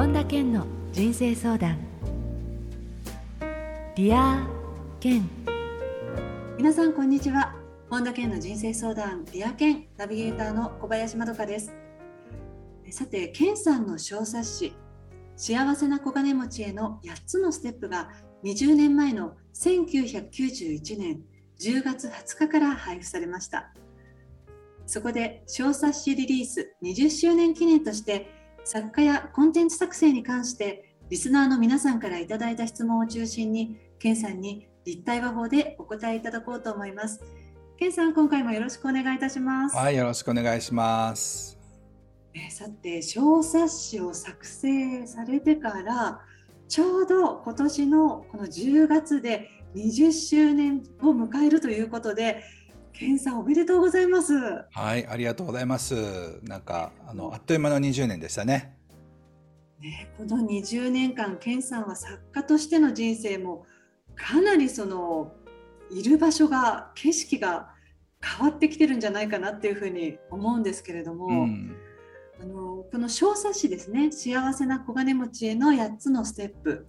[0.00, 1.76] 本田健の人生相談。
[3.94, 4.48] デア
[4.98, 5.28] 健。
[6.56, 7.54] 皆さんこんにちは。
[7.90, 11.74] 本田健の人生相談デア健ナビゲーターの小林まどかです。
[12.90, 14.72] さて健さんの小冊子
[15.36, 18.08] 幸せな小金持ちへの8つのステップが
[18.42, 21.20] 20年前の1991年
[21.60, 23.70] 10月20日から配布されました。
[24.86, 37.20] そこで小冊子リリース20周年記念として作家やコンテンツ作成に関してリスナーの皆さんからいただいた質問を中心にケンさんに立体話法でお答えいただこうと思います。
[37.76, 39.76] ケンさん今回もよろしくお願いいたします。
[39.76, 41.58] はいよろしくお願いします。
[42.34, 46.20] えさて小冊子を作成されてから
[46.68, 52.44] ちょうど今年のこの10月で20周年を迎えるということで
[52.92, 54.34] ケンさんおめでとうございます。
[54.70, 56.40] はい、ありがとうございます。
[56.42, 58.76] なんかあのあっという間の20年でしたね。
[59.80, 63.64] ね、この20年間、ケンさんは作家としての人生も
[64.14, 65.32] かなりその
[65.90, 67.70] いる場所が景色が
[68.22, 71.76] 変わってきてるんじゃないかなっていうふうに思うんですけれども、うん、
[72.40, 76.86] あのこの小冊子ですね「幸せな小金持ちへの8つのステップ」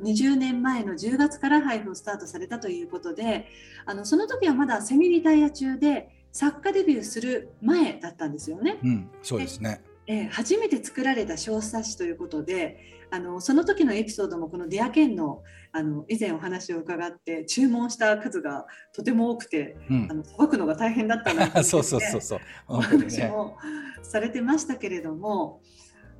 [0.00, 3.48] 20年前の10月から配布をスタートされたということで
[3.84, 8.78] あのその時はまだセミリタイヤ中で作家デビューする前だったんですよね。
[8.82, 9.82] うん、そうですね。
[10.06, 12.78] えー、初めて作られた小冊子ということで
[13.10, 15.42] あのその時のエピソードもこの「ディアケンの」
[15.74, 22.40] あの以前お話を伺って注文した数がとても多くて、さばくのが大変だったなって そうそうそうそう。
[22.68, 23.56] お話も
[24.02, 25.62] されてましたけれども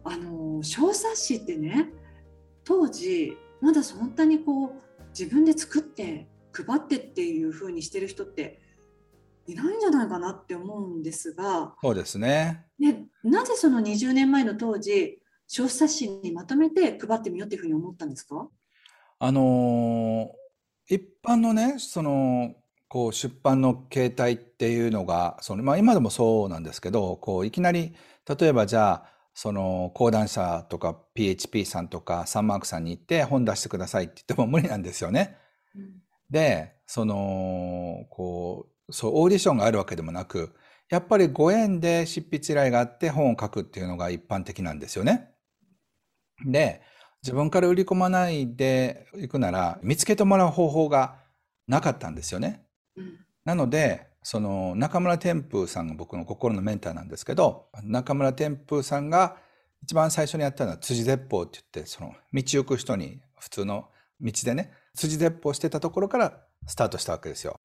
[0.05, 1.91] あの小冊子ってね
[2.65, 8.61] 当時まだそんなにこう自分で作って配ってっていう風にしてる人って
[9.47, 12.67] いないんじゃないかなって思うんですがそうですね。
[12.79, 18.49] ねなぜその20年前の当時消費冊子にまとめて配ってみようっていうふうに思ったんですか？
[19.19, 22.55] あのー、一般のねその
[22.89, 27.95] こう出版の形態っていうのがその、まあ、今でもそうなんですけどこういきなり
[28.29, 29.05] 例えばじゃあ
[29.35, 35.37] その講談社とか PHP さんとかサンマークさんに行って本出してくださいって言っても無理なんですよね。
[35.75, 40.55] うん、で、その、こう、そう、オーディションがあるわけでもなく、
[40.91, 45.31] やっぱりご縁で執筆依頼があって本を書くっていうのが一般的なんですよね。
[46.45, 46.83] で、
[47.23, 51.17] 自分から売り込まないでいくなら見つけてもらう方法が
[51.67, 52.67] なかったんですよね。
[52.97, 59.37] うん、なので、その中村天風さんが僕の心のメンターなんですけど中村天風さんが
[59.83, 63.89] 一番最初にやったのは辻絶法って言ってその道行く人に普通の
[64.21, 67.57] 道でね辻絶法してたところからスタートしたわけですよ。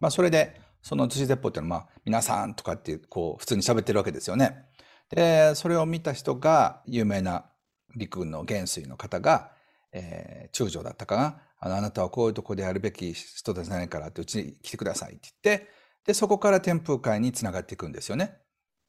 [0.00, 4.64] まあそれでその辻絶法っていうのはまあ皆さんとかってこう普通に喋ってるわけですよね。
[5.10, 7.44] でそれを見た人が有名な
[7.94, 9.52] 陸軍の元帥の方が、
[9.92, 15.68] えー、中将だったかなあの、あなたはこういうとこでやるべき人たちじゃないからって、うちに来てくださいって言って、
[16.06, 18.36] で、そこから天風会につながっていくんですよね。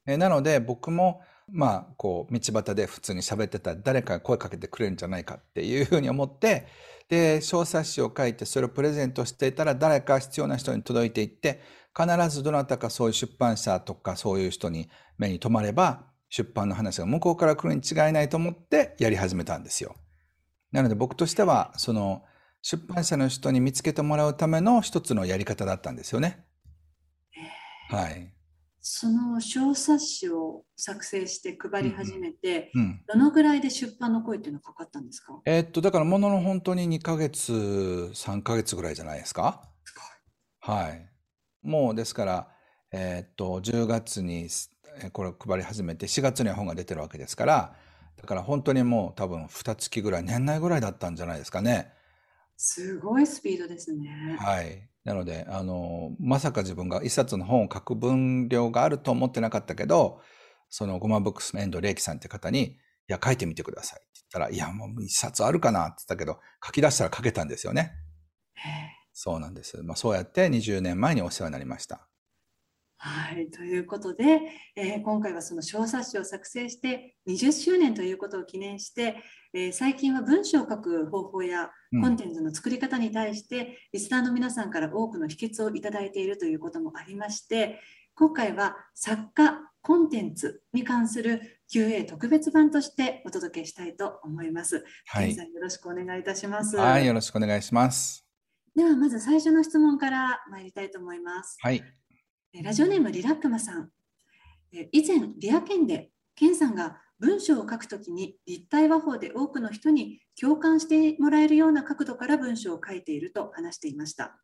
[0.05, 6.67] えなので、僕も、まあ、こう、道端で普通に喋ってたら誰かが声かけてくれるんじゃないかっていうふうに思って、
[7.09, 11.61] で、小冊子を書いてそれをプレゼントしていたら誰か必要な人に届いていって、
[11.97, 19.95] 必ずどなたかそういう出版社とかそういう人に目に留まれば、出版の話が向こうから来るに違いないと思ってやり始めたんですよ。
[20.71, 22.23] なので僕としては、その、
[22.61, 26.45] 出版社の人に見つけてもらうための一つのやり方だったんですよね。
[27.89, 28.33] はい。
[28.81, 35.41] その小冊子を作成して配り始めて、うんうん、どのぐらいで出版の声っていうのはかかったんですか？
[35.45, 37.51] えー、っと、だからものの本当に2ヶ月、
[38.13, 39.61] 3ヶ月ぐらいじゃないですか？
[40.59, 41.09] はい。
[41.63, 42.47] もうですから、
[42.91, 44.47] えー、っと、10月に
[45.11, 47.75] これを配り始めて、4月には本が出てるわけですから、
[48.15, 51.91] だから本当にもう多分2月ぐらい、年内ぐらいだったんじゃないですかね。
[52.57, 54.35] すごいスピードですね。
[54.39, 54.89] はい。
[55.03, 60.21] なので、あの、まさか自分が一冊の本を書く分量があると思ってなかったけど、
[60.69, 62.77] そのゴマブックスの遠藤玲樹さんって方に、い
[63.07, 67.93] や、書いてみてくださいって言ったら、いや、もう一冊あるかなって言ったけど、書き出したら書けたんですよね。
[69.13, 69.81] そうなんです。
[69.83, 72.06] まあ、そうやって20年前にお世話になりました。
[72.99, 74.41] はい、ということで、
[74.75, 79.17] えー、今回はその小冊子を作成して20周年ということを記念して、
[79.53, 81.69] えー、最近は文章を書く方法や
[82.01, 87.79] コンテンツの作り方に対して、うん、リスナーの皆さんから多くの秘訣をいただいているということもありまして
[88.15, 94.83] 今回は作家コンテンツに関する QA 特別版としてお届けしたいと思います。
[95.05, 96.75] はい、よろしくお願いいたします。
[96.75, 98.25] はい、よろしくお願いします。
[98.75, 101.57] ではまず最初の質問から参りたいと思います。
[101.61, 101.83] はい。
[102.63, 103.89] ラジオネームリラックマさん。
[104.91, 114.39] 以前、リアケンで、ケンさんが文章を書くときに立体話法で多くの人に共感してもらえるような角度から文章を書いていると話していました。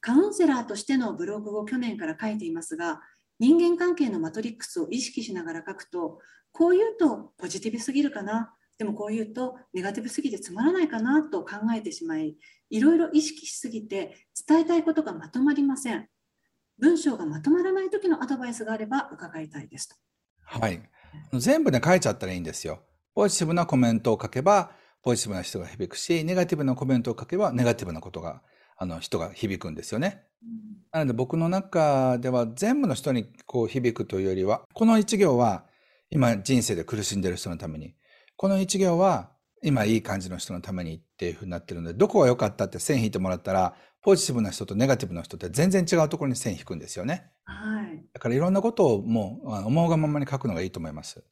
[0.00, 3.00] カウンセラーとしてのブログを去年から書いていますが、
[3.38, 6.20] 人間関係のマトリックスを意識しながら書くと、
[6.52, 12.36] こう言うとポジティブすぎるかな、でもこう言うとネガティブすぎてつまらないかなと考えてしまい、
[12.70, 14.16] いろいろ意識しすぎて
[14.46, 16.08] 伝えたいことがまとまりません。
[16.80, 19.96] 文章がまとまらない時のアドバイスがあれば伺いたいですと。
[20.44, 20.80] はい。
[21.32, 22.80] 全部ね、書いちゃったらいいんですよ。
[23.14, 24.70] ポジティブなコメントを書けば、
[25.02, 28.42] ポジティブな人が響くし、ネガティブなコメントを書けば、ネガティブなことが、
[28.76, 30.22] あの、人が響くんですよね。
[30.92, 35.64] なので僕の中では全部の人にこう響くというよりは、この一行は
[36.10, 37.94] 今人生で苦しんでる人のために、
[38.36, 39.32] この一行は
[39.62, 43.74] 今いい感じの人のためにっていうふうになってるので、どこが良かったって線引いてもらったら、
[44.08, 47.30] ポジティブな人とネガティブな人って全然違うところに線引くんですよね。
[47.44, 48.02] はい。
[48.14, 51.22] だからいろんなことをもう思うがままに書くのがいいと思います。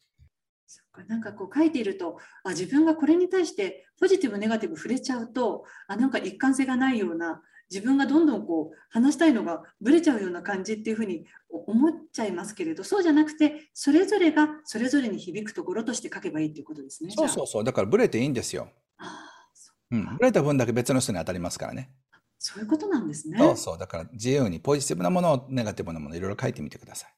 [0.66, 7.40] そっかなんかこう書いているとあ自分がこれに対してポジティブネガティブ触れちゃうとあなんか一貫性がないような
[7.70, 17.10] 自分がどんどんこう話したいのがぶれちゃうような感じっていうふうに思っちゃいますけれどそうじゃなくてそれぞれがそれぞれに響くところとして書けばいいっていうことですね。
[17.16, 17.64] そうそうそう。
[17.64, 18.68] だからブレていいんですよ。
[18.98, 19.22] あ
[19.92, 20.16] うん。
[20.18, 21.90] ブレた分だけ別の人に当たりますからね。
[22.46, 23.36] そういうことなんですね。
[23.38, 23.78] そうそう。
[23.78, 27.14] だから自由にポジティブなもの、ネガティブなもの、いろいろ書いてみてください。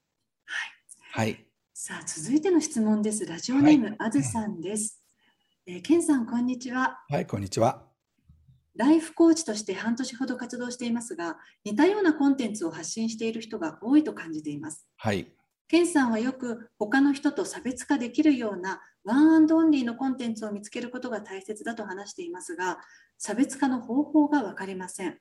[1.12, 1.44] はい。
[1.74, 3.26] さあ続いての質問です。
[3.26, 5.02] ラジオネーム、はいあずさんです。
[5.66, 7.04] えー、ケンさんこんにちは。
[7.10, 7.84] はい、こんにちは。
[8.74, 14.88] ライフコーチとして半年ほど活動していますが、似たようなコンテンツを発信している人が多いと感じています。
[14.96, 15.26] はい。
[15.68, 22.78] ケンさんはよく他の人と差別化できるようなワンアンドオンリーのコンテンツを見つけることが大切だと話していますが、
[23.18, 25.18] 差別化の方法が分かりません。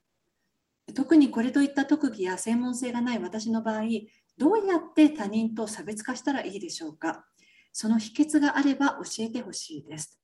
[0.96, 3.82] 特にこれといった特技や専門性がない私の場合、
[4.38, 7.26] どうやって他人と差別化したらいいでしょうか？
[7.74, 10.18] その秘訣があれば教えてほしいです。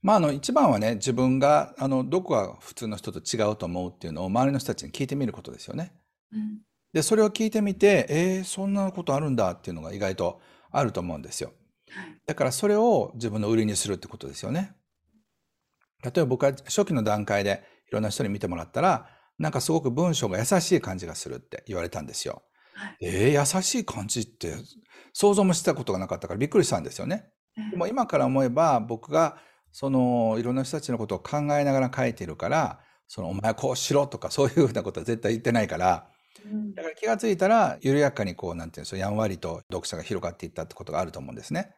[0.00, 5.92] まあ、あの、一番はね、自分が、あの、どこが普通の人と違うと思うっていうのを周りの人たちに聞いてみることですよね。
[6.32, 6.60] うん
[6.96, 10.40] で、それを聞いてみて、えー、そんなことあるんだっていうのが意外と
[10.70, 11.52] あると思うんですよ。
[11.90, 14.74] はいだからそれを自分の売りにするってことですよね。
[16.02, 22.42] 例えば僕は初期の段階でいろんな人に見てもらったら、なんかすごく文章が優しい感じがするって言われたんですよ。
[22.72, 24.54] はいえー、優しい感じって
[25.12, 27.26] 想像もしたことがなかったからびっくりしたんですよね。
[27.70, 29.36] でも今から思えば僕が
[29.70, 36.15] そのいろんな人たちのことを考えながら書いてるから、そのお前こうしろとかそういうふうなことは絶対言ってないから、うん
[36.74, 41.74] だから気がついたら緩やかにこうなんていうんですかやんわりと読者が広がっていったってことがあると思うんですね。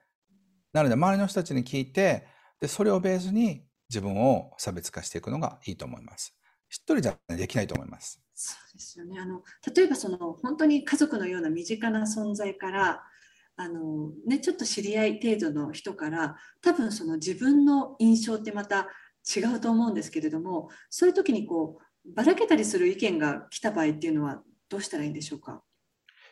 [0.72, 2.26] なので周りの人たちに聞いて
[2.60, 6.34] でそれをベースに自分を差別化していくのがいいと思います。
[6.68, 8.20] 一人じゃできないと思います。
[8.34, 9.18] そうですよね。
[9.18, 9.42] あの
[9.74, 13.02] 例えばその本当に家族のような身近な存在から
[13.56, 18.88] あの、ね、ちょっと知り合い程度の人から多分その自分の印象ってまた
[19.36, 21.84] 違うと思うんですけれどもそういう時にこう
[22.14, 25.62] ばらけたりする意見が来た場合っていうのはどうしたらいいんでしょうか？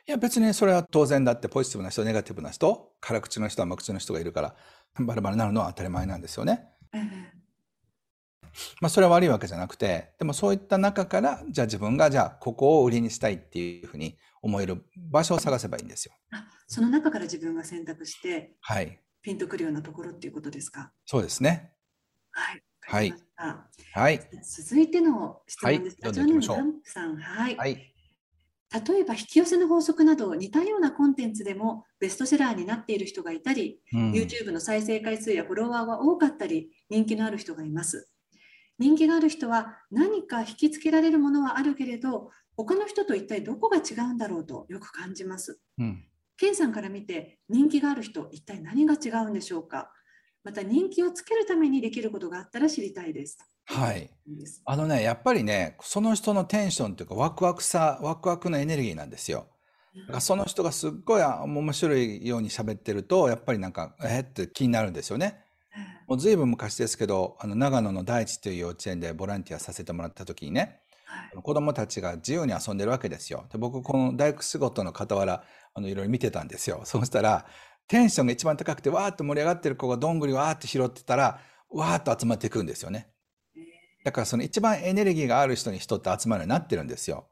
[0.06, 4.56] いや別にそれは当然だってポジティブな人ネガティブな人辛口の人甘口の人がいるから
[5.00, 6.68] バラバラになるのは当たり前なんですよね。
[6.94, 7.36] ええ
[8.80, 16.14] まあそれは悪いわけじゃなくてでもそういった中からじゃあ自分がじゃあここを売りにしたいっていうふうに思える場所を探せばいいんですよ。
[16.30, 18.98] あその中から自分が選択してはい。
[19.22, 20.92] ピンとくるようなところっていうことですか？
[21.04, 21.72] そうですね。
[22.30, 22.62] はい。
[22.88, 23.12] はい。
[23.92, 24.20] はい。
[24.42, 25.96] 続いての質問です。
[26.00, 26.04] はい。
[26.04, 26.42] ラジオネーム
[26.84, 27.56] さん、はい。
[27.56, 27.92] はい。
[28.88, 34.12] 例えば引き寄せの法則など似たようなコンテンツでもベストセラーになっている人がいたり、うん。
[34.12, 38.08] YouTube の再生回数やフォロワーは多かったり人気のある人がいます。
[38.78, 45.60] 人気がある人は何か引きつけられるものはあるけれど他の人と一体どこが違うんだろうとよく感じます。
[45.78, 46.04] うん。
[46.54, 49.90] さんから見て人気がある人一体何が違うんでしょうか？
[50.46, 54.08] また人気をつけるためにできることがあったら知りたいですはい。
[54.64, 59.48] あのね、やっぱりね、その人のテンションというか、ワクワクさ、ワクワクのエネルギーなんですよ。
[60.20, 65.44] その人がすっごいあ面白いように喋ってると、やっぱりなんか、えーって気になるんですよね。
[66.06, 73.46] もうずいぶん昔ですけど、あの、長野の大地という幼稚園でボランティアさせてもらった時にね、はい子供たちが自由に遊んでるわけですよ。
[73.50, 76.82] で、僕、この大工仕事の傍ら、あの、いろいろ見てたんですよ。
[76.84, 77.46] そうしたら、
[77.88, 81.40] テンションが一番高くて、わーっと盛り上がってる子がどんぐりわーって拾ってたら、
[81.70, 83.08] わーっと集まっていくんですよね。
[84.04, 87.28] だからその一番エネルギーがある人に人って集まるようになってるんですよ。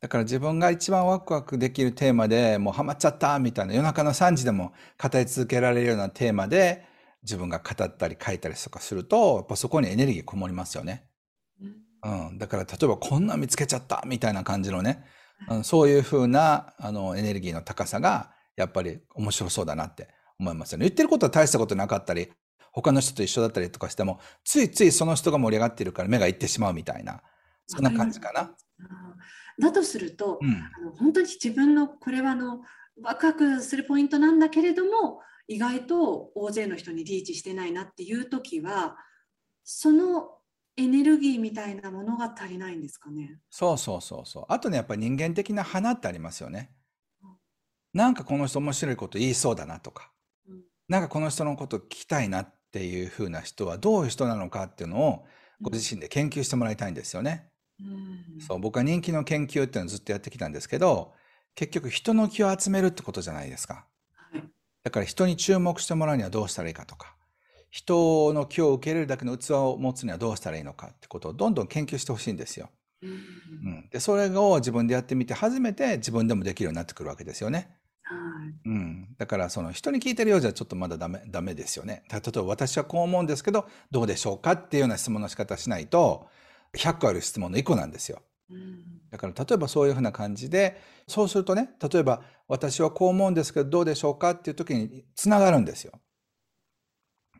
[0.00, 4.72] だから自分が一番ワクワクできるテーマでもうハマっちゃったみたいな夜中の3時でも
[5.02, 6.84] 語り続けられるようなテーマで
[7.22, 11.08] 自分が語ったり書いたりとかするとやっぱそこにエネルギーこもりますよね。
[12.04, 15.04] うんうん、だから例えばこんなん見つけちゃったみたいな感じのね、
[15.48, 20.84] うん、そういう風なあのエネルギーの高さがやっぱり面白そうだなって思いますよね。
[20.84, 22.30] 言ってることは大したことなかったり、
[22.72, 27.22] 他の人と一緒だったりとかしても、ついついその人が盛り上がっているから目がいってしまうみたいな、
[27.66, 28.54] そんな感じかな。
[29.60, 30.50] だとすると、うん。
[30.50, 32.62] あの本当に自分のこれはあの
[33.02, 38.96] ワクワクするポイントなんだけれども意外と大勢の人にリーチしてないなっていう時は
[39.62, 40.38] その
[40.76, 43.38] エネルギーみたいなものが足りないんですかね？
[43.50, 44.44] そうそうそうそう。
[44.48, 46.72] あとね、やっぱり人間的な花ってありますよね。
[47.92, 50.10] なんかこの人面白いこと言いそうだなとか、
[50.48, 55.26] うんなんかこの人のこと聞きたいなっていう風な人はどういう人なのかっていうのを
[55.62, 57.48] ご自身で研究してもらいたいんですよね。
[57.80, 61.14] うんそう、僕は人気の研究っていうのをずっとやってきたんですけど、
[61.54, 63.86] 結局人の気を集めるってことじゃないですか。
[64.14, 64.42] はい
[64.82, 67.16] だから人に注目してもらうにはどうしたらいいかとか、
[67.74, 72.70] 人の気を受け入れるだけの器を持つにはどうしたらいいのかってことをどんどん研究してほしいんですよ。
[73.02, 77.76] うんうん、でそれを自分でやってみて初めて自分でもできるようになってくるわけですよね。
[78.04, 78.14] は
[78.46, 82.04] いうん、だからその人に聞いてるようじゃちょっとまだダメダメですよね。
[82.12, 86.28] 例えば私はこう思うんですけどどうでしょうかっていうような質問の仕方しないと
[86.76, 88.22] 100個ある質問の1個なんですよ。
[88.50, 96.00] うんだから例えばそういうふうな感じでそうするとね例えば私はこう思うんですけどどうでしょうかっていう時につながるんですよ。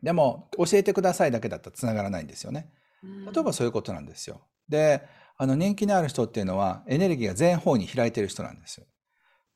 [0.05, 2.69] でも教えてくださいだけだったらつながらないんですよね。
[3.03, 4.41] うん例えばそういうことなんですよ。
[4.69, 5.01] で、
[5.35, 8.85] あの人気のある人っていうのはエネルギーが全方位に開いてる人なんですよ。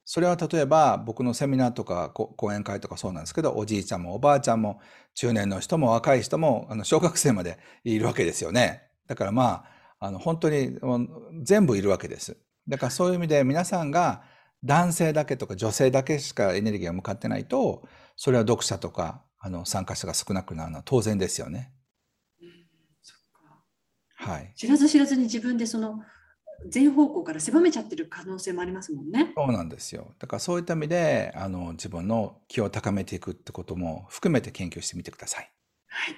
[0.06, 4.82] それは例えば僕のセミナーとかこ講演会とかそうなんですけど、おじいちゃんもおばあちゃんも
[5.14, 8.82] 中年の人も若い人もあの小学生までいるわけですよね。
[9.06, 9.66] だからま
[10.00, 10.80] あ、あの本当に
[11.44, 12.38] 全部いるわけです。
[12.68, 14.24] だからそういう意味で皆さんが
[14.64, 21.72] 男性だけとか女性だけしかエネルギーが向かってないと、それは読者とかあの参加者が少なくなるのは当然ですよね。
[22.42, 22.50] うん
[23.02, 23.64] そっか
[24.32, 24.54] はい。
[24.56, 26.02] 知らず知らずに自分でその
[26.68, 29.32] 全方向から狭めちゃってる可能性もありますもんね。
[29.36, 30.14] そうなんですよ。
[30.20, 35.52] だからそういった意味で、あの、自分の気を高めていくってことも含めて研究してみてください。
[35.88, 36.16] はい。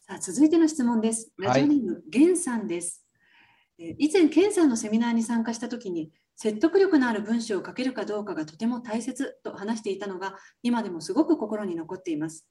[0.00, 1.30] さあ、続いての質問です。
[1.38, 3.03] ラジオネーム、ゲンさんです。
[3.78, 12.46] 以前、ケンさんのセミナーに参加したときに、説得力のある文章を書けるかどうかがとても大切と話していたのが、今でもすごく心に残っています。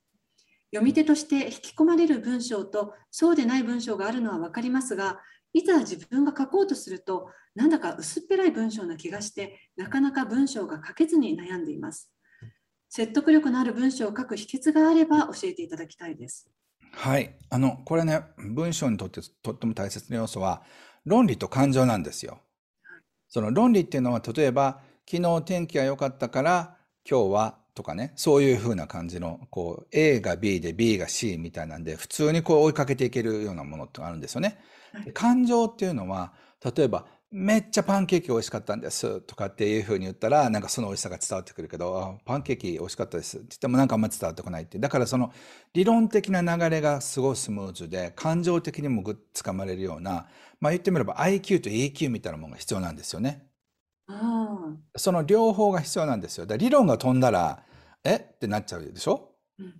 [0.72, 5.20] 読み手として引き込まれる文章と、そうでない文章があるのは分かりますが、
[5.54, 12.12] いざ自分が書こうとすると、なんだか薄っぺらい文章な気がして、なかなか文章が書けずに悩んでいます。
[12.90, 16.50] 説得力のある文章を書く秘訣があれば教えていただきたいです。
[16.92, 17.38] はい。
[17.50, 20.64] あの、これね、文章にとってとっても大切な要素は、
[21.06, 22.40] 論理と感情なんですよ。
[23.28, 26.78] その論理っていうのは、例えば、昨日天気が良かったから、
[27.10, 34.60] 今日は、とかね、そういう風な感じの、こう、A が B で B が C みたいなんで、普通にこう追いかけていけるようなものってあるんですよね。
[35.14, 36.34] 感情っていうのは、
[36.64, 44.78] 例えば、めっちゃパンケーキ美味しかったんですとかっていう風に言ったら、なんかその美味しさが伝わってくるけど、あパンケーキ美味しかったですって言ってもなんかあんま伝わってこないって。
[44.78, 45.34] だからその
[45.74, 50.28] 理論的な流れがすごいスムーズで、感情的にもぐっつかまれるような、
[50.60, 53.48] まあ言ってみれば IQ と EQ みたいなものが必要なんですよね。
[54.08, 56.46] あその両方が必要なんですよ。
[56.46, 57.64] だ理論が飛んだら、
[58.04, 58.16] え？
[58.18, 59.32] ってなっちゃうでしょ？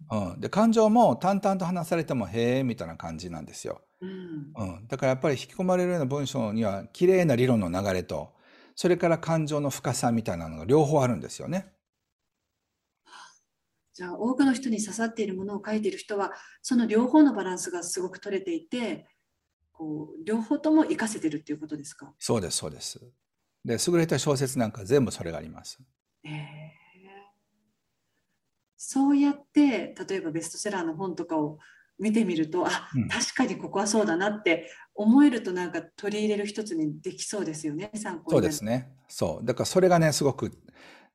[0.10, 0.40] あ、うんうん。
[0.40, 3.82] で、感情も淡々と話されても、へえみたいな感じなんですよ。
[4.04, 8.34] うんうん、だからやっぱり引き込まれるような文章には綺麗な理論の流れと
[8.76, 11.72] それから感情の深さみたいなのが両方あるんですよね。
[13.94, 16.32] じゃあ多くの人に刺さっているものを書いている人は
[16.64, 19.06] その両方のバランスがすごく取れていて
[19.72, 23.00] こう両方とも活かせてるっていうことですか、そうですそうです。
[23.64, 25.80] で優れた小説なんか全部それがあります。
[26.24, 26.84] えー
[28.86, 31.58] そうやって例えばベストセラーの本とかを
[32.00, 38.92] 見てみるとあ、うん確かにここはそうだなって思えるとなんか取り入れる一つにできそうですよね参考にそうですね。
[39.08, 40.52] そうだからそれがねすごく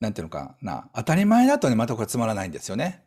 [0.00, 3.04] なんていうのかな当たり前だとねまたこれつまらないんですよね。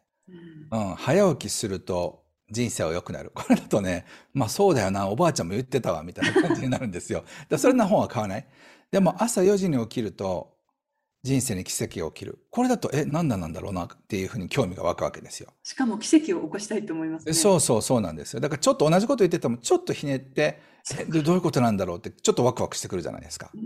[0.71, 3.31] うんうん、早起きすると人生は良くなる。
[3.33, 7.23] これだとね、まあそうだよな、おばあちゃんも言ってたわ、みたいな感じになるんですよ。
[7.49, 8.47] でそれな本は買わない。
[8.91, 10.57] でも朝4時に起きると
[11.23, 12.39] 人生に奇跡が起きる。
[12.49, 15.53] これだと、え、何なんなんだろうなっていうふうに興味が湧くわけですよ。
[15.63, 17.33] しかも奇跡を起こしたいと思いますね。
[17.33, 18.39] そうそうそうなんですよ。
[18.39, 20.59] だからちょっと同じこと言ってても、ちょっとひねって、
[20.97, 23.57] えでどういうことなんだろうって、ちょっとワクワクしてくるじゃないですかう。
[23.57, 23.61] ん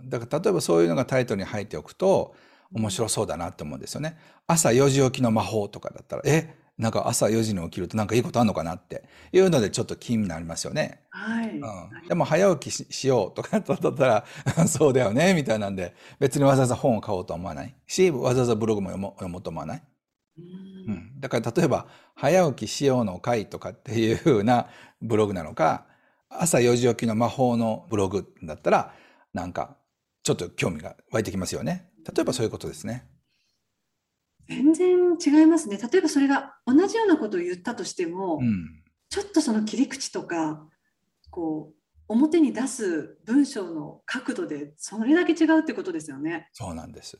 [0.00, 0.08] うん。
[0.08, 2.34] だから例えばそういうのがタイトルに入っておくと、
[2.72, 4.16] 面白そうだなって思うんですよね。
[4.46, 11.02] 朝4時起きの魔法とかだったら、え、なんか朝4時に起きるとなんかいいことあんのかなっていうのでちょっと気になりますよね。
[11.10, 12.08] はい、うん。
[12.08, 14.24] でも早起きししようとかだったら、
[14.66, 19.82] そうだよね、みたいなんで、別にわざわざ本を買おうとは思わないし、わざわざブログも読もう読もうと思わない。
[20.36, 21.20] ううんん。
[21.20, 24.66] だから例えば、早起きしようの会とかっていう風な
[25.00, 25.86] ブログなのか、
[26.28, 28.94] 朝4時起きの魔法のブログだったら、
[29.32, 29.76] なんか、
[30.24, 31.88] ちょっと興味が湧いてきますよね。
[32.12, 33.06] 例えばそういうことですね。
[34.48, 35.78] 全然違いますね。
[35.78, 38.82] 例えばそれが同じようなことを言ったとしても、うん。
[39.08, 40.66] ちょっとその切り口とか、
[41.30, 41.74] こう、
[42.08, 46.48] 表に出す文章の角度でそれだけ違うってことですよね。
[46.52, 47.18] そうなんです。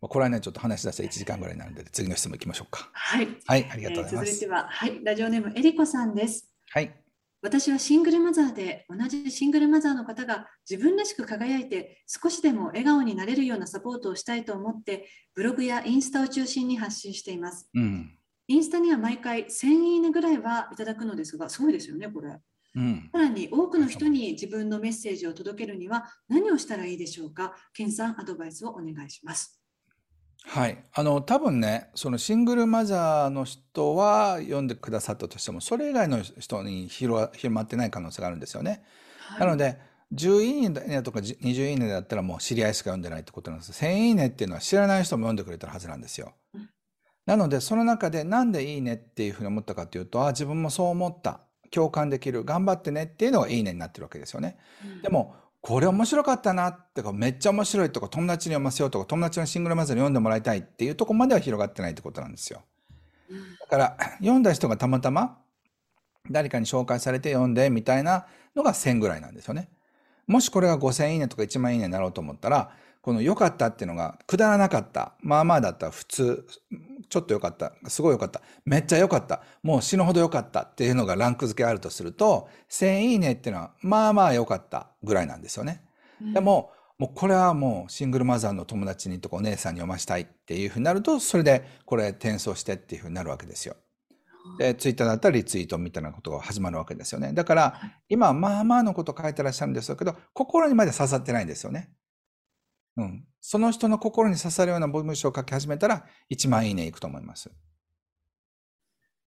[0.00, 2.90] まあこれはね、ちょっと話し出したら1時間ぐらいになるので、次の質問いきましょうか。
[2.92, 3.28] はい。
[3.46, 4.30] はい、ありがえとうございます。
[4.30, 6.52] ー続いては、はい、ラジオネームえりこさんです。
[6.70, 6.94] はい。
[7.40, 17.68] 私はシングルマザーで同じシングルマザーの方が自分らしく輝いて少しでも笑顔になれるようなサポートをしたいと思ってブログやインスタを中心に発信しています。
[17.74, 18.18] うん。
[18.48, 22.38] インスタには毎回1000いいねぐらいはいただくのですが、すごいですよね、これ。
[22.74, 23.10] うん。
[23.12, 27.54] さらに多くの人に自分のメッセージを届けるには何をしたらいいでしょうか？
[27.74, 29.57] ケンさん、アドバイスをお願いします。
[30.44, 30.82] はい。
[30.94, 38.82] あの、多分ね、そのシングルマザーの人は読んでくださったとしても、それ以外の人に広わ広まってない可能性があるんですよね。
[39.38, 39.78] なので、
[40.14, 43.72] 10いいねとかじ20いいねだったらもう知り合いしか読んでないってことなんです。
[43.72, 46.70] 1000いいねっていうのは知らない人も読んでくれてるはずなんですようん。
[47.26, 51.40] なので、その中でなんでいいねっていうふうに思ったかというと、あ、自分もそう思った。
[51.70, 52.44] 共感できる。
[52.44, 54.56] 頑張ってねっていうのがいいねになってるわけですよね。
[54.82, 62.62] うんでも、これ面白かったなってか、めっちゃ面白いとか、友達に読ませようとか、友達のシングルマザーに読んでもらいたいっていうところまでは広がってないってことなんですよ。
[63.60, 65.38] だから、読んだ人がたまたま
[66.30, 69.68] 誰かに紹介されて読んでみたいなのが1000ぐらいなんですよね。
[70.26, 75.14] もしこれが5000いいねとか1万いいねになろうと思ったら、この良かったっていうのがくだらなかった。
[75.20, 76.46] まあまあだったら普通、
[77.08, 77.72] ちょっと良かった。
[77.88, 78.40] すごい良かった。
[78.64, 79.42] めっちゃ良かった。
[79.62, 85.82] もう死ぬほど良かったっていうのがランク付けあるとすると、1000いいねっていうのはまあまあ良かったぐらいなんですよね。
[86.34, 93.76] で、も、もうこれはもうシングルマザーの友達にとかお姉さんに読ましたいっていうふうになると、それでこれ転送してっていうふうになるわけですよ。
[94.58, 97.32] で、ツイッターだったらリツイートみたいなことが始まるわけですよね。
[97.32, 101.90] だから、今、まあまあのこと書いてらっしゃるんですけど、心にまで刺さってないんですよね。
[102.96, 103.27] うん。
[103.40, 107.50] その人の心に刺さるような文章を書き始めたら、1万いいねいくと思います。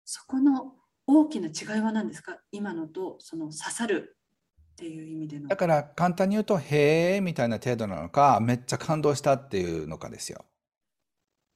[0.05, 0.75] そこの
[1.07, 2.38] 大きな違いは何ですか？
[2.51, 4.16] 今のとその刺さる
[4.73, 5.57] っていう意味でのだ。
[5.57, 10.44] から、簡単に言うと、へえ、みたいな程度なのか、めっちゃ感動したっていうのかですよ。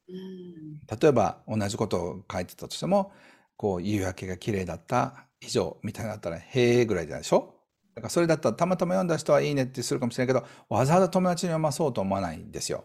[0.09, 3.13] うん例えば、同じことを書いてたとしても、
[3.57, 7.62] こう、夕焼けが綺麗だった、以上、みたいなのだったら、へえぐらいじゃないでしょ？
[7.95, 12.85] だからそれだったらたまたま読んだ人はいいねってするかもしれないけど、わざわざ友達に読まそうと思わないんですよ。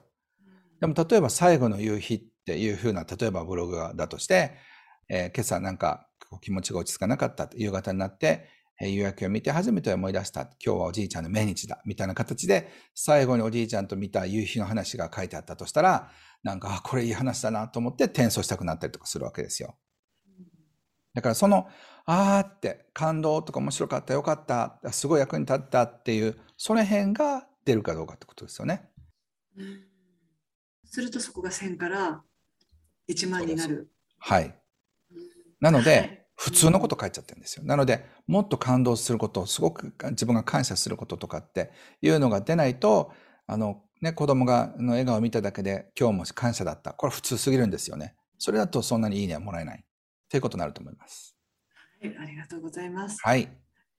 [0.79, 4.55] でも例えば最後の夕日っていう風な、例えばブログがだとして、
[5.09, 6.07] えー今朝なんか
[6.41, 8.49] 気持ちが落ち着かなかった夕方になって、
[8.81, 10.41] えー夕焼けを見て初めて思い出した。
[10.63, 11.81] 今日はおじいちゃんの命日だ。
[11.85, 16.11] みたいな形で、最後におじいちゃんと見た夕日の話が書いてあったとしたら、
[16.43, 19.77] なんか、あこれいい話だなと思って転送したくなったりとかするわけですよ。
[21.17, 21.67] だからその、
[22.05, 28.87] あーって感動とか面白かった、よかった、すごい役に立ったっていう、その辺が出るかどうかってことですよね。
[29.57, 29.83] うん
[30.85, 32.21] するとそこが1000から
[33.09, 33.91] 1万になる。
[34.19, 34.55] はい。
[35.59, 37.63] なので、はい普通のこと書いちゃってるんですよ。
[37.65, 43.11] なので、もっと感動すること、すごく自分が感謝することとかっていうのが出ないと、
[43.47, 46.93] あの、ね、子供がの笑顔を見ただけで、今日も感謝だった。
[46.93, 48.15] これ普通すぎるんですよね。
[48.37, 49.83] それだとそんなにいいねはもらえない。
[50.29, 51.35] ということになると思います。
[52.01, 53.19] はい、ありがとうございます。
[53.23, 53.49] はい。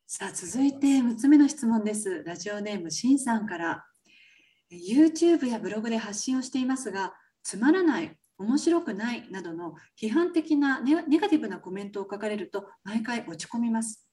[0.07, 2.23] さあ、続いて6つ目の質問です。
[2.25, 3.85] ラジオネームしんさんから。
[4.71, 14.09] YouTube やブログで発信をしていますが、つまらない、面白くないなどの批判的なネネガティブなコメントを書かれると毎回落ち込みます。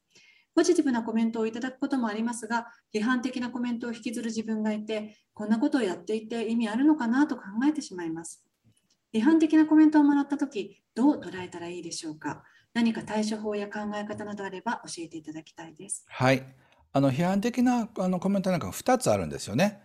[0.56, 8.44] ポジティブなコメントをいただくこともありますが、批判的なコメントを引きずる自分がいて、こんなことをやっていて意味あるのかなと考えてしまいます。
[9.16, 12.44] 批判的なコメントをもらったとき、どう捉えたらいいでしょうか？
[12.74, 16.04] 何か対処法や考え方などあれば教えていただきたいです。
[16.10, 16.44] はい。
[16.92, 19.82] あの、批判的なあのコメントなんか2つあるんですよね。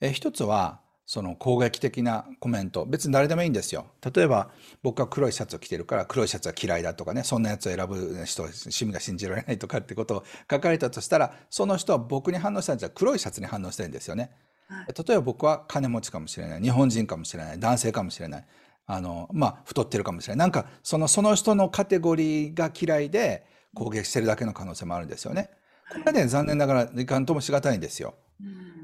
[0.00, 2.86] え1つは、その攻撃的なコメント。
[2.86, 3.86] 別に誰でもいいんですよ。
[4.14, 4.50] 例えば、
[4.82, 14.30] 僕は黒いシャツを着てるから黒いシャツは嫌いだとかね、そんなやつを選ぶ人、趣味が信じられないとかってことを書かれたとしたら、その人は僕に反応したんじゃ黒いシャツに反応してるんですよね。
[14.68, 16.62] はい例えば僕は金持ちかもしれない。
[16.62, 17.58] 日本人かもしれない。
[17.58, 18.44] 男性かもしれない。
[18.92, 20.46] あの、まあ、太ってるかもしれない。
[20.46, 25.50] なんか、その、その人のカテゴリーが嫌いで攻撃してるだけの可能性もあるんですよね。
[25.92, 28.16] これはね、残念ながらいかんともしがたいんですよ。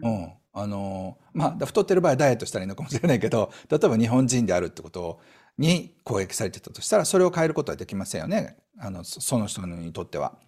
[0.03, 0.33] うんうん。
[0.53, 5.19] あの、まあ、太ってる場合はダイエットしたらいいのかもしれないけど、例えば日本人であるってこと
[5.59, 8.57] に攻撃されてたとしたら、それを変えることはできませんよね。
[8.79, 10.38] あの、そその人にとっては。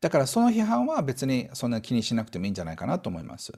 [0.00, 3.52] だからその批判は別にそんな気にしなくてもいいんじゃないかなと思います。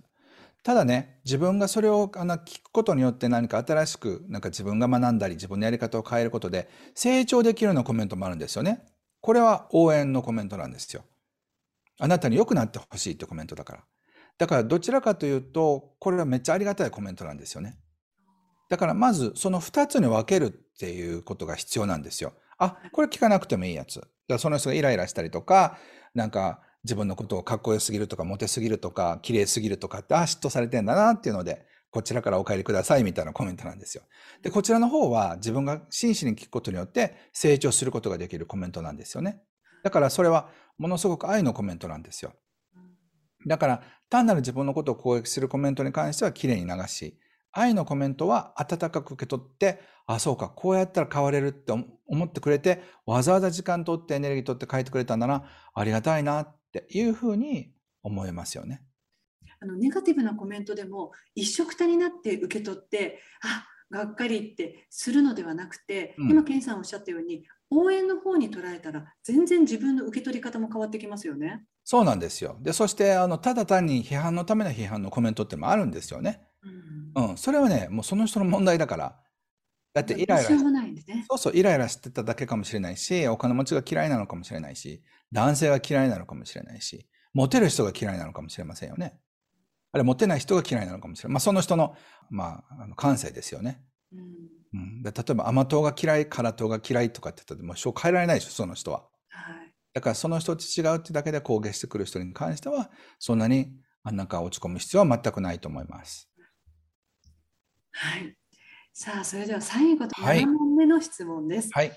[0.66, 8.85] ただね、自分がそれをあの聞くことによって何か新しく、なんか自分が学んだり、自分のやり方を変えることで成長できるようなコメントもあるんですよね。
[9.20, 11.05] これは応援のコメントなんですよ。
[12.00, 13.85] あなたに良くなってほしいってコメントだから。
[14.38, 17.79] だからどちらかというと、これはめっちゃありがたいコメントなんですよね。
[18.68, 22.33] だからまずその2つに分けるっていうことが必要なんですよ。
[22.59, 24.00] あ、これ聞かなくてもいいやつ。
[24.00, 25.79] だからその人がイライラしたりとか、
[26.12, 34.05] なんか自分のことをかっこよすぎるとか、モテすぎるとか、綺麗すぎるとかって、ああ、嫉妬されてんだなっていうので、こちらからお帰りくださいみたいなコメントなんですよ。
[34.42, 39.40] で、こちらの方は自分が真摯に聞くことによって成長することができるコメントなんですよね。
[39.83, 42.33] だからそれはものすごく愛のコメントなんですよ。
[43.46, 47.18] だから単なる自分のことを攻撃するコメントに関してはきれいに流し、
[47.53, 51.72] 愛のコメントは温かく受け取って、あ、そうか、こうやったら変われるって
[52.07, 58.82] 思ってくれて、わざわざ時間取ってエネルギー取って書いてくれたんだな、ありがたいなっていうふうに思えますよね。
[59.60, 71.64] あのネガティブなコメントでも一緒くたになって受け取ってあがっかりってするのではなくて、うん、今健さんおっしゃったように応援の方に捉えたら全然自分の受け取り方も変わってきますよね。
[71.84, 72.58] そうなんですよ。
[72.60, 76.42] でそしてあのただ単に批判のための批判のコメントってもあるんですよね。
[77.14, 79.20] うん、うん、それはねもうその人の問題だから。
[79.94, 89.18] だってイライラ、ね、そうそうイライラしてただけかもしれないしお金持ちが嫌いなのかもしれないし男性が嫌いなのかもしれないしモテる人が嫌いなのかもしれませんよね。
[89.92, 91.34] あれ持てない人が嫌いなのかもしれない。
[91.34, 91.94] まあ、その人の、
[92.30, 93.82] まあ、あの感性ですよね。
[94.12, 94.20] うん
[94.72, 99.04] うん、で例えば甘党が嫌い、辛党が嫌いとかって言ったら、もう変えられないでしょ、その人は。
[99.28, 103.70] はい、だからその人と違うってだけで攻撃してくる人に関しては、そんなに
[104.02, 106.30] なんか落ち込む必要は全くないと思います。
[107.92, 108.34] はい。
[108.94, 111.68] さあ、それでは最後と7問目の質問です。
[111.72, 111.92] はい。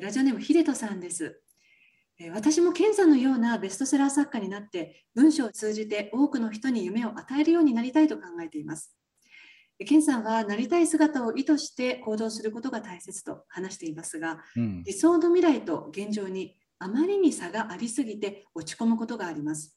[0.00, 1.42] ラジオネーム、秀人さんです。
[2.30, 8.96] 私も健さんのようなベストセラー作家になって文章を通じて多くの人に夢を与えるようになりたいと考えています。
[9.84, 19.76] 健さんはなりたい姿を意図して行動することが大切と話していますが、うん、理想の未来と現状にあまりに差がありすぎて落ち込むことがあります。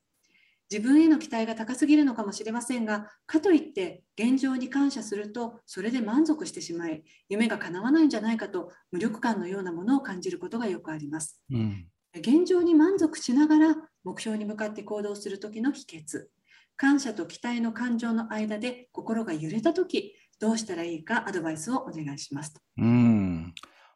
[0.71, 11.39] 自分への期待が高すぎるのかもしれませんが、かといって現状に感謝するとそれで満足してしまい、夢が叶わないんじゃないかと無力感のようなものを感じることがよくあります。
[11.51, 11.88] うん
[12.19, 16.28] 現状に満足しながら目標に向かって行動する時の秘訣
[16.78, 22.62] 感謝と期待の感情の間で心が揺れた時どうしたらいいかアドバイスをお願いしますと。
[22.78, 23.54] うん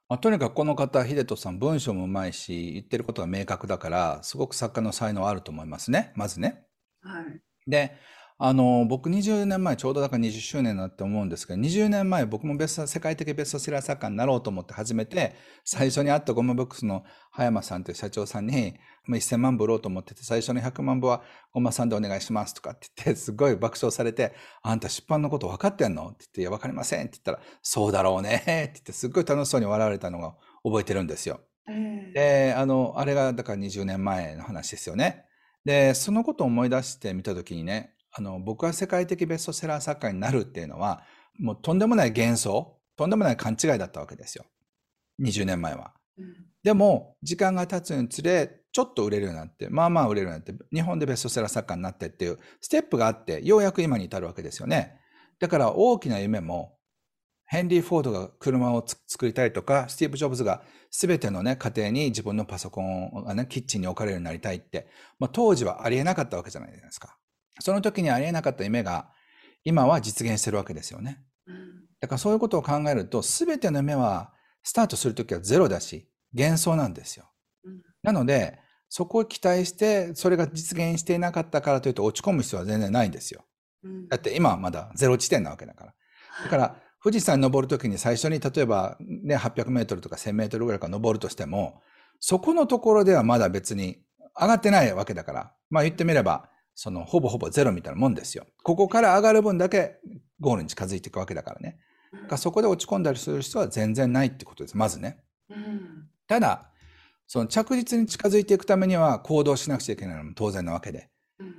[0.07, 6.65] まあ、とにかくこの方、秀人さん、文章もうまいし、言ってることが明確だから、すごく作家の才能あると思いますね、まずね。
[7.03, 7.95] はい、で、
[8.41, 18.75] あの、僕20年前、ちょうどだから20周年だって思うんですけど、20年前僕もベスト、世界的ベストセラー作家になろうと思って始めて、最初に会ったゴムボックスの葉山さんという社長さんに、
[19.09, 21.21] 1000万部売ろうと思ってて、最初の100万部は
[21.51, 26.07] ゴマさんでお願いしますとかって言って、すごい爆笑されて、あんた出版のこと分かってんの？
[26.07, 31.41] って言って、いや、分かりませんって言ったら、そうだろうねって言って、すっごい楽しそうに笑われたのが覚えてるんですよ。
[32.13, 35.25] で、あの、あれがだから20年前の話ですよね。
[35.65, 41.03] で、そのことを思い出してみたときにね、あの、僕は世界的ベストセラー作家になるっていうのは、
[41.37, 44.45] もうとんでもない幻想、とんでもない勘違いだったわけですよ。
[45.21, 45.93] 20年前は。
[46.17, 54.99] うん、でも、時間が経つにつれ、ちょっと売れるようになって、まあまあ売れるようになって、日本でベストセラー作家になってっていうステップがあって、ようやく今に至るわけですよね。
[55.39, 56.77] だから大きな夢も、
[57.45, 67.17] ヘンリー・フォードが車を作りたいとか、スティーブ・ジョブズが全てのね、家庭に自分のパソコンがね、キッチンに置かれるようになりたいって、まあ、当時はありえなかったわけじゃないですか。
[67.59, 69.09] その時にありえなかった夢が
[69.63, 71.23] 今は実現してるわけですよね。
[71.99, 77.25] だからそういうことを考えると、すべての夢はスタートするときはゼロだし、幻想なんですよ。
[78.03, 83.45] なので、そこを期待して、それが実現していなかったからというと落ち込む必要は全然ないんですよ。
[84.09, 85.93] だって今はまだゼロ地点なわけだから。
[86.43, 91.81] だから、富士山に登るときに最初に例えばね、800メートルとか1000メートルぐらいから登るとしても、
[92.19, 94.01] そこのところではまだ別に
[94.39, 96.49] 上がってないわけだから、まあ言ってみれば、
[96.81, 98.45] そのほぼほぼゼロみたいなもんですよ。
[98.63, 99.99] ここから上がる分だけ
[100.39, 101.77] ゴールに近づいていくわけだからね。
[102.29, 104.77] かそこで落ち込んだりする必要は全然ないってことです。
[104.77, 105.21] まずね。
[105.49, 106.71] うん、ただ、
[107.27, 111.09] その着実に近づいていくためには行動しなくちゃいけないのも当然なわけで。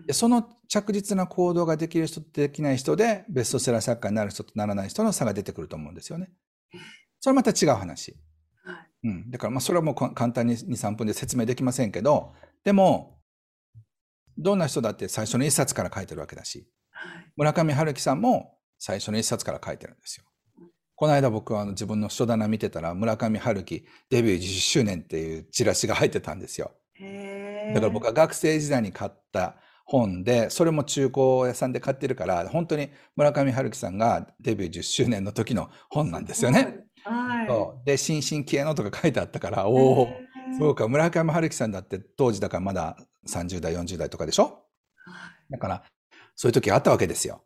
[0.07, 6.31] でその着実な行動ができる人とできない人でベストセラー作家になる人とならない人の差が出てくると思うんですよね。
[7.21, 8.17] それはまた違う話。
[8.65, 8.73] は
[9.05, 12.33] い、うん、だからまあそれはもう簡単に2、3分で説明できませんけど、
[12.65, 13.20] でも
[14.41, 20.25] どんな人だって最初の一冊から書いてるわけだし、はい、村上春樹さんも最初の一冊から書いてるんですよ。
[20.97, 26.73] この間僕はあの自分の書棚見てたら村上春樹デビュー10周年っていうチラシが入ってたんですよ。
[27.75, 36.85] だから僕は学生時代に買った本で、それも中古屋さんで買ってるから、本当に村上春樹さんがデビュー10周年の時の本なんですよね。
[37.05, 37.87] はい、そう。
[37.87, 40.09] で、新進気鋭のとか書いてあったから、おお、
[40.59, 42.97] そうか、村上春樹さんだって当時だからまだ
[43.29, 44.65] 30代、40代とかでしょ？
[45.51, 45.83] だから、
[46.37, 47.43] そういう時があったわけですよ。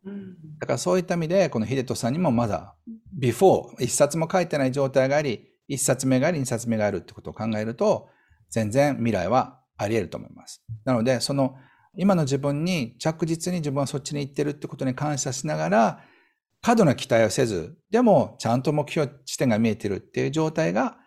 [0.60, 2.76] だからそういった意味で、この秀人さんにもまだ
[3.18, 8.08] before、一冊も書いてない状態があり、一冊目があり、二冊目があるってことを考えると、
[8.50, 10.62] 全然未来はあり得ると思います。
[10.84, 11.56] なので、その
[11.96, 16.04] 今の自分に着実に自分はそっちに行ってるってことに感謝しながら、
[16.60, 20.98] 過度な期待をせず、でもちゃんと目標地点が見えてるっていう状態が、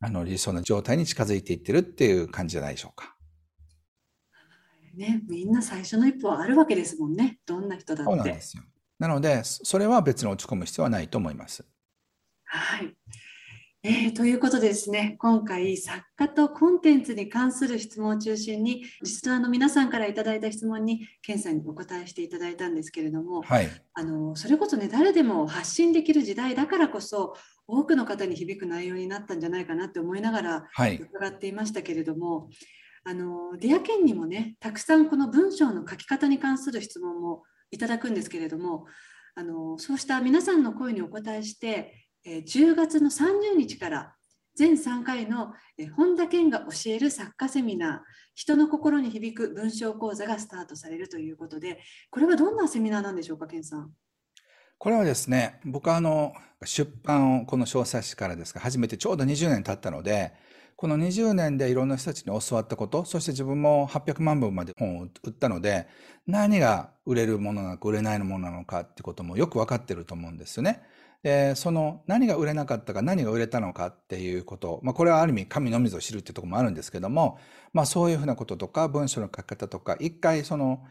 [0.00, 3.16] あの理想の状態に近づいていってるっていう感じじゃないでしょうか。
[4.94, 7.38] ね、みんな最初の一歩はあるわけですもんね。
[7.46, 8.10] どんな人だって。
[8.10, 8.62] そうなんですよ。
[8.98, 11.64] なので、それは別に落ち込む必要はないと思います。
[12.44, 12.94] はい。
[13.82, 27.34] えー、ということでですね、今回作家とコンテンツに関する質問を中心に、リスナーの皆さんからいただいた質問に、ケンさんにお答えしていただいたんですけれども、はい、あのそれこそね、誰でも発信できる時代だからこそ、
[27.66, 32.54] 多くの方に響く内容になったんじゃないかなって思いながら伺っていましたけれども、はい、
[33.04, 38.86] あのディアケンにもね、たくさんこの文章の書き方に関する質問もいただくんですけれども、
[39.34, 41.94] あのそうした皆さんの声にお答えして、
[42.26, 44.14] 10月の30日から
[44.54, 45.54] 全3回の
[45.96, 47.98] 本田健が教える作家セミナー
[48.34, 53.90] 人の心に響く文章講座がスタートされるということでこれはどんなセミナーなんでしょうか健さん。
[54.78, 56.32] これはですね僕はあの
[56.64, 60.32] 出版をこの小冊子からですが始めてちょうど20年経ったので
[60.80, 65.86] この20年でいろんな人たちに教わったことそして自分も800万本まで本を売ったので
[66.26, 70.80] 何が売れるものなのか売れないものなのかってこともよく分かってると思うんですよね。
[71.22, 77.38] で、その何が売れなかったか何が売れたのかっていうこと、まあこれはある意味神のみぞ知るってところもあるんですけども、
[77.74, 80.82] まあそういうふうなこととか文章の書き方とか、一回その、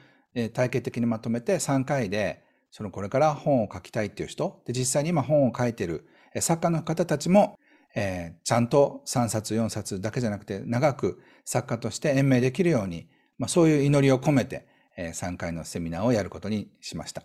[0.54, 6.08] 体系的にまとめて3回で、そのこれから本を書きたいっていう人、で実際に今本を書いてる
[6.40, 7.58] 作家の方たちも、
[7.96, 17.24] えー、ちゃんと3冊4冊だけじゃなくて長く作家として延命できるように、まあ、そういう祈りを込めて、えー、3回のセミナーをやることにしました。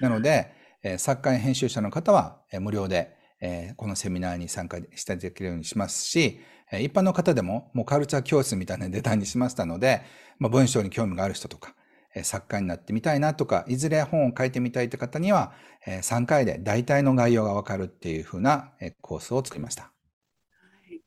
[0.00, 6.40] なので、え作家や編集者の方は、え無料で、えこのセミナーに参加していただけるようにしますし、
[6.70, 10.02] え一般の方でももうカルチャー教室みたいなデザインにしましたので、
[10.38, 11.74] まあ、文章に興味がある人とか、
[12.14, 15.52] え作家になってみたいなとか、いずれ本を書いてみたいという方には、
[15.86, 19.95] え3回で大体の概要がわかるっていうふうな、えコースを作りました。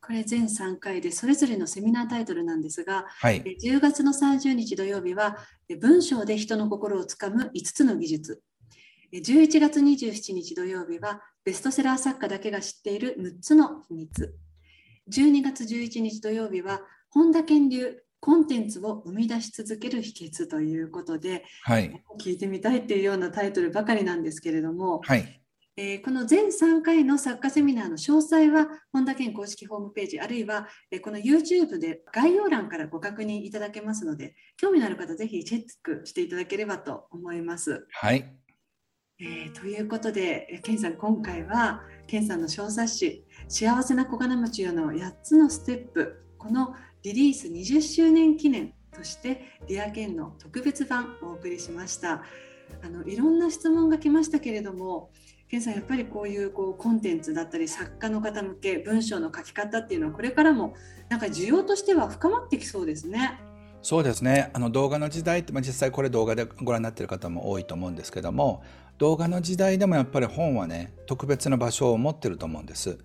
[0.09, 5.37] これ全3回でそれぞれのセミナータイトルなんですが、はい、10月の30日土曜日は
[5.79, 8.41] 文章で人の心をつかむ5つの技術。
[9.13, 14.35] 11月27日土曜日はベストセラー作家だけが知っている6つの秘密。
[15.11, 25.35] 12月11日土曜日は本田健流コンテンツを生み出し続ける秘訣ということで、はい、聞いてみたいっていうようなタイトルばかりなんですけれども、はい
[25.81, 37.87] えー、この全3回の作家セミナーの詳細は本田健公式ホームページあるいは、えー、この YouTube で概要欄からご確認いただけますので興味のある方ぜひチェックしていただければと思います。
[37.93, 38.29] はい
[39.21, 52.23] えー、ということで、ケンさん、今回は、ケンさんの小冊子、幸せな小金持ちよの8つのステップ、このリリース20周年記念として、ディアケンの特別版をお送りしました。
[52.81, 55.11] あのいろんな質問が来ましたけれども、
[55.49, 60.75] ケンさん、やっぱりこういうこうコンテンツだったり、作家の方向け、文章の書き方っていうのは、これからも
[61.09, 63.41] なんか需要としては深まってきそうですね。
[63.81, 68.61] そうですねあの動画の時代って、まあ、実際これ動画でご覧になっている方も多いと思うんですけども
[68.97, 72.97] 動画の時代でもやっぱり本はね特別な場所を持ってると思うんです。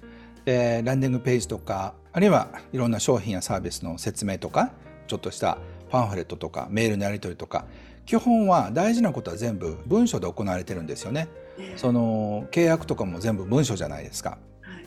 [0.45, 4.73] でランディングページとかあるいはいろんな商品やサービスの説明とか
[5.07, 5.59] ちょっとした
[5.91, 7.67] パンフレットとかメールのやり取りとか
[8.05, 11.29] 基本は大事なことは全部文書で行われてるんですよね。
[11.77, 14.39] その契約とかも全部文書じゃないですか。
[14.63, 14.85] はい、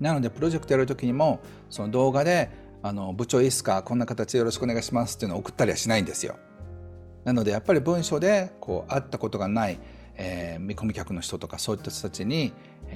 [0.00, 1.40] なのでプロジェクトやる時にも
[1.70, 2.50] その動画で
[2.82, 3.82] あの部長いいっすか？
[3.82, 6.36] こんな形でよろしくお願いしますっていうのを送ったりはしないんですよ。
[7.24, 9.78] なのでやっぱり文書でこう会ったことがない、
[10.16, 12.52] えー、見込み客の人とかそういった人たちに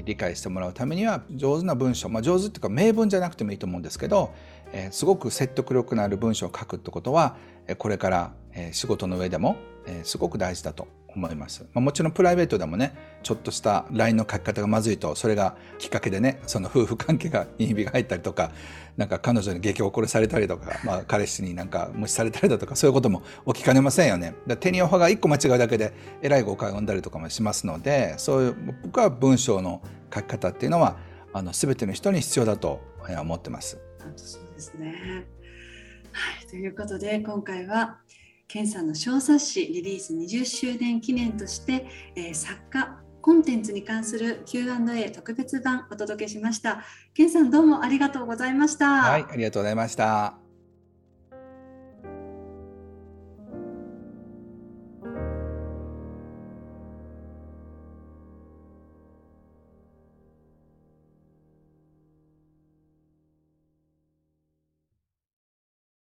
[0.07, 4.33] 理解してもらうためには上手な文章、まあ、上手っていうか名文じゃなくてもいいと思うんですけど、
[4.73, 7.37] えー、すごく説得力のある文章を書くってことは
[7.77, 8.33] これから
[8.73, 9.57] 仕事の上でも
[10.03, 11.65] すごく大事だと思います。
[11.73, 18.53] まあ、もちろんプライベートでもね、ちょっとした LINE の書き方がまずいと、それがきっかけでね、その夫婦関係がにひびが入ったりとか、
[18.97, 24.35] なんか彼女に激怒されたりとか、まあ、彼氏になんか無視されたりだとか、そういうことも起きかねませんよね。
[24.47, 29.83] だ手にオファーが1個間違うだけで、えらい誤解を生んだりとかもしますので、そういう、僕は文章の
[30.15, 30.97] 書き方っていうのは、
[31.35, 32.81] あの全ての人に必要だと
[33.21, 33.79] 思ってます。
[34.17, 35.27] そうですね。
[36.13, 37.99] はい、ということで今回は
[38.53, 46.85] 健さんの小冊子リリース20周年記念として、えー、作家コンテンツに関する Q&A 特別版お届けしました。
[47.15, 49.05] 健さんどうもありがとうございました。
[49.05, 50.42] はい、ありがとうございました。